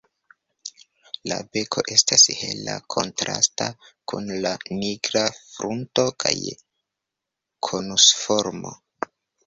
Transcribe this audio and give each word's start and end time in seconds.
La 1.31 1.35
beko 1.57 1.83
estas 1.95 2.23
hela, 2.39 2.79
kontrasta 2.95 3.69
kun 4.13 4.33
la 4.47 4.55
nigra 4.81 5.25
frunto 5.45 6.11
kaj 6.25 6.37
konusforma. 7.71 8.79